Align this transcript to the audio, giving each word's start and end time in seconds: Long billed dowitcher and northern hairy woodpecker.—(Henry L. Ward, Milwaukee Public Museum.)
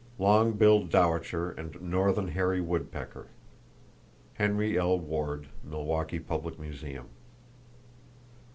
Long 0.17 0.53
billed 0.53 0.89
dowitcher 0.89 1.51
and 1.51 1.79
northern 1.79 2.29
hairy 2.29 2.59
woodpecker.—(Henry 2.59 4.75
L. 4.75 4.97
Ward, 4.97 5.49
Milwaukee 5.63 6.17
Public 6.17 6.57
Museum.) 6.57 7.07